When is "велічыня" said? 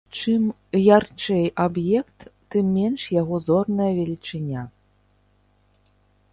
4.01-4.67